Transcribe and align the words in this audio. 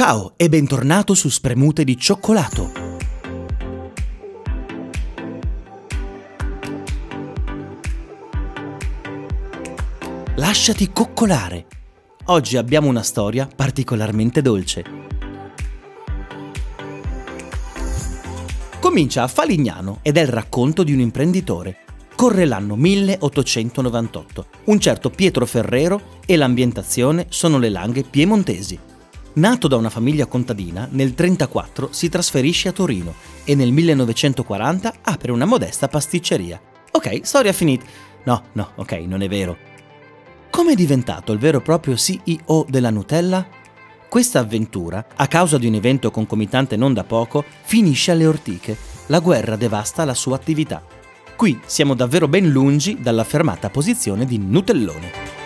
Ciao 0.00 0.34
e 0.36 0.48
bentornato 0.48 1.12
su 1.12 1.28
Spremute 1.28 1.82
di 1.82 1.98
cioccolato. 1.98 2.70
Lasciati 10.36 10.92
coccolare. 10.92 11.66
Oggi 12.26 12.56
abbiamo 12.56 12.86
una 12.86 13.02
storia 13.02 13.48
particolarmente 13.52 14.40
dolce. 14.40 14.84
Comincia 18.78 19.24
a 19.24 19.26
Falignano 19.26 19.98
ed 20.02 20.16
è 20.16 20.20
il 20.20 20.28
racconto 20.28 20.84
di 20.84 20.92
un 20.92 21.00
imprenditore. 21.00 21.78
Corre 22.14 22.44
l'anno 22.44 22.76
1898. 22.76 24.46
Un 24.66 24.78
certo 24.78 25.10
Pietro 25.10 25.44
Ferrero 25.44 26.20
e 26.24 26.36
l'ambientazione 26.36 27.26
sono 27.30 27.58
le 27.58 27.68
langhe 27.68 28.04
piemontesi. 28.04 28.78
Nato 29.34 29.68
da 29.68 29.76
una 29.76 29.90
famiglia 29.90 30.26
contadina, 30.26 30.80
nel 30.90 31.12
1934 31.14 31.88
si 31.92 32.08
trasferisce 32.08 32.68
a 32.68 32.72
Torino 32.72 33.14
e 33.44 33.54
nel 33.54 33.70
1940 33.70 34.94
apre 35.02 35.30
una 35.30 35.44
modesta 35.44 35.86
pasticceria. 35.86 36.60
Ok, 36.90 37.20
storia 37.22 37.52
finita. 37.52 37.84
No, 38.24 38.44
no, 38.52 38.72
ok, 38.74 38.92
non 39.06 39.22
è 39.22 39.28
vero. 39.28 39.56
Come 40.50 40.72
è 40.72 40.74
diventato 40.74 41.32
il 41.32 41.38
vero 41.38 41.58
e 41.58 41.62
proprio 41.62 41.96
CEO 41.96 42.66
della 42.68 42.90
Nutella? 42.90 43.46
Questa 44.08 44.40
avventura, 44.40 45.06
a 45.14 45.26
causa 45.28 45.58
di 45.58 45.66
un 45.66 45.74
evento 45.74 46.10
concomitante 46.10 46.76
non 46.76 46.94
da 46.94 47.04
poco, 47.04 47.44
finisce 47.62 48.10
alle 48.10 48.26
ortiche. 48.26 48.76
La 49.06 49.20
guerra 49.20 49.56
devasta 49.56 50.04
la 50.04 50.14
sua 50.14 50.36
attività. 50.36 50.82
Qui 51.36 51.60
siamo 51.66 51.94
davvero 51.94 52.26
ben 52.26 52.50
lungi 52.50 53.00
dall'affermata 53.00 53.70
posizione 53.70 54.24
di 54.24 54.38
Nutellone. 54.38 55.37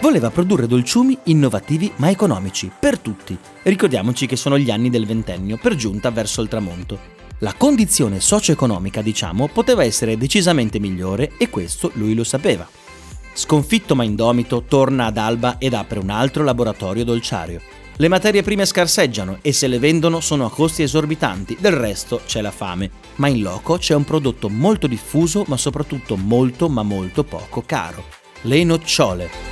Voleva 0.00 0.30
produrre 0.30 0.66
dolciumi 0.66 1.16
innovativi 1.24 1.92
ma 1.96 2.10
economici, 2.10 2.70
per 2.76 2.98
tutti. 2.98 3.36
Ricordiamoci 3.62 4.26
che 4.26 4.36
sono 4.36 4.58
gli 4.58 4.70
anni 4.70 4.90
del 4.90 5.06
ventennio, 5.06 5.58
per 5.60 5.74
giunta 5.74 6.10
verso 6.10 6.40
il 6.42 6.48
tramonto. 6.48 7.18
La 7.38 7.54
condizione 7.54 8.20
socio-economica, 8.20 9.02
diciamo, 9.02 9.48
poteva 9.48 9.84
essere 9.84 10.16
decisamente 10.16 10.78
migliore 10.78 11.32
e 11.38 11.48
questo 11.48 11.90
lui 11.94 12.14
lo 12.14 12.24
sapeva. 12.24 12.68
Sconfitto 13.32 13.94
ma 13.94 14.04
indomito, 14.04 14.64
torna 14.66 15.06
ad 15.06 15.16
Alba 15.16 15.58
ed 15.58 15.74
apre 15.74 15.98
un 15.98 16.10
altro 16.10 16.44
laboratorio 16.44 17.04
dolciario. 17.04 17.60
Le 17.96 18.08
materie 18.08 18.42
prime 18.42 18.64
scarseggiano 18.64 19.38
e 19.42 19.52
se 19.52 19.68
le 19.68 19.78
vendono 19.78 20.20
sono 20.20 20.46
a 20.46 20.50
costi 20.50 20.82
esorbitanti, 20.82 21.58
del 21.60 21.72
resto 21.72 22.22
c'è 22.26 22.40
la 22.40 22.50
fame, 22.50 22.90
ma 23.16 23.28
in 23.28 23.42
loco 23.42 23.76
c'è 23.76 23.94
un 23.94 24.04
prodotto 24.04 24.48
molto 24.48 24.86
diffuso 24.86 25.44
ma 25.46 25.58
soprattutto 25.58 26.16
molto 26.16 26.70
ma 26.70 26.82
molto 26.82 27.24
poco 27.24 27.62
caro. 27.66 28.04
Le 28.42 28.64
nocciole. 28.64 29.49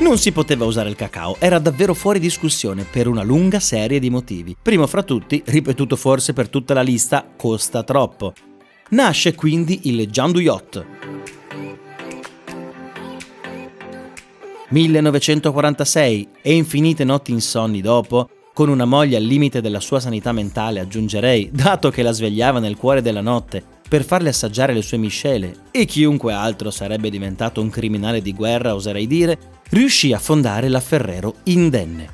Non 0.00 0.16
si 0.16 0.32
poteva 0.32 0.64
usare 0.64 0.88
il 0.88 0.96
cacao, 0.96 1.36
era 1.38 1.58
davvero 1.58 1.92
fuori 1.92 2.18
discussione 2.18 2.84
per 2.90 3.06
una 3.06 3.22
lunga 3.22 3.60
serie 3.60 3.98
di 3.98 4.08
motivi. 4.08 4.56
Primo 4.60 4.86
fra 4.86 5.02
tutti, 5.02 5.42
ripetuto 5.44 5.94
forse 5.94 6.32
per 6.32 6.48
tutta 6.48 6.72
la 6.72 6.80
lista, 6.80 7.30
costa 7.36 7.82
troppo. 7.82 8.32
Nasce 8.90 9.34
quindi 9.34 9.80
il 9.84 10.08
Yacht. 10.10 10.86
1946 14.70 16.28
e 16.40 16.54
infinite 16.54 17.04
notti 17.04 17.32
insonni 17.32 17.82
dopo, 17.82 18.30
con 18.54 18.70
una 18.70 18.86
moglie 18.86 19.18
al 19.18 19.22
limite 19.22 19.60
della 19.60 19.80
sua 19.80 20.00
sanità 20.00 20.32
mentale, 20.32 20.80
aggiungerei, 20.80 21.50
dato 21.52 21.90
che 21.90 22.02
la 22.02 22.12
svegliava 22.12 22.58
nel 22.58 22.76
cuore 22.76 23.02
della 23.02 23.20
notte 23.20 23.78
per 23.90 24.04
farle 24.04 24.28
assaggiare 24.28 24.72
le 24.72 24.82
sue 24.82 24.98
miscele, 24.98 25.62
e 25.72 25.84
chiunque 25.84 26.32
altro 26.32 26.70
sarebbe 26.70 27.10
diventato 27.10 27.60
un 27.60 27.70
criminale 27.70 28.22
di 28.22 28.32
guerra, 28.32 28.76
oserei 28.76 29.08
dire, 29.08 29.36
riuscì 29.70 30.12
a 30.12 30.20
fondare 30.20 30.68
la 30.68 30.78
Ferrero 30.78 31.38
indenne. 31.44 32.08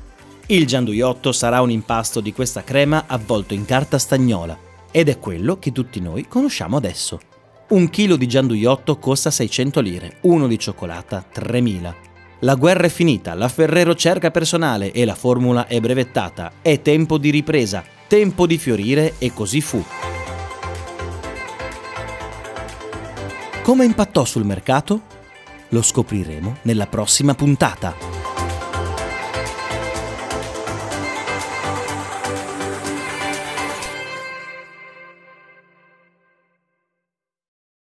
Il 0.47 0.65
gianduiotto 0.65 1.31
sarà 1.31 1.61
un 1.61 1.69
impasto 1.69 2.19
di 2.19 2.33
questa 2.33 2.63
crema 2.63 3.03
avvolto 3.05 3.53
in 3.53 3.63
carta 3.63 3.99
stagnola 3.99 4.57
ed 4.89 5.07
è 5.07 5.19
quello 5.19 5.59
che 5.59 5.71
tutti 5.71 5.99
noi 5.99 6.27
conosciamo 6.27 6.77
adesso. 6.77 7.19
Un 7.67 7.91
chilo 7.91 8.15
di 8.15 8.27
gianduiotto 8.27 8.97
costa 8.97 9.29
600 9.29 9.79
lire, 9.79 10.17
uno 10.21 10.47
di 10.47 10.57
cioccolata 10.57 11.23
3000. 11.31 11.95
La 12.39 12.55
guerra 12.55 12.87
è 12.87 12.89
finita, 12.89 13.35
la 13.35 13.49
Ferrero 13.49 13.93
cerca 13.93 14.31
personale 14.31 14.91
e 14.91 15.05
la 15.05 15.13
formula 15.13 15.67
è 15.67 15.79
brevettata. 15.79 16.53
È 16.59 16.81
tempo 16.81 17.19
di 17.19 17.29
ripresa, 17.29 17.83
tempo 18.07 18.47
di 18.47 18.57
fiorire 18.57 19.13
e 19.19 19.31
così 19.31 19.61
fu. 19.61 20.06
Come 23.67 23.83
impattò 23.83 24.23
sul 24.23 24.45
mercato? 24.45 25.01
Lo 25.71 25.81
scopriremo 25.81 26.59
nella 26.61 26.87
prossima 26.87 27.35
puntata. 27.35 28.06